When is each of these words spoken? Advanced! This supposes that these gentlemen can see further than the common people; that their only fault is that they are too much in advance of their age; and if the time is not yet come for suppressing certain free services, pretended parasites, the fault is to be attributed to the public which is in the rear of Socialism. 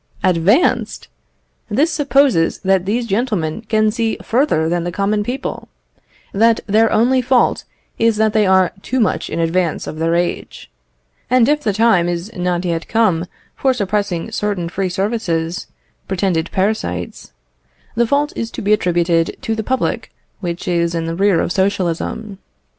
Advanced! 0.23 1.09
This 1.69 1.91
supposes 1.91 2.57
that 2.65 2.87
these 2.87 3.05
gentlemen 3.05 3.61
can 3.69 3.91
see 3.91 4.17
further 4.23 4.67
than 4.67 4.83
the 4.83 4.91
common 4.91 5.23
people; 5.23 5.67
that 6.33 6.59
their 6.65 6.91
only 6.91 7.21
fault 7.21 7.65
is 7.99 8.17
that 8.17 8.33
they 8.33 8.47
are 8.47 8.71
too 8.81 8.99
much 8.99 9.29
in 9.29 9.37
advance 9.39 9.85
of 9.85 9.99
their 9.99 10.15
age; 10.15 10.71
and 11.29 11.47
if 11.47 11.61
the 11.61 11.71
time 11.71 12.09
is 12.09 12.33
not 12.35 12.65
yet 12.65 12.87
come 12.87 13.27
for 13.55 13.75
suppressing 13.75 14.31
certain 14.31 14.69
free 14.69 14.89
services, 14.89 15.67
pretended 16.07 16.49
parasites, 16.49 17.31
the 17.93 18.07
fault 18.07 18.33
is 18.35 18.49
to 18.49 18.63
be 18.63 18.73
attributed 18.73 19.37
to 19.43 19.53
the 19.53 19.61
public 19.61 20.11
which 20.39 20.67
is 20.67 20.95
in 20.95 21.05
the 21.05 21.13
rear 21.13 21.39
of 21.39 21.51
Socialism. 21.51 22.39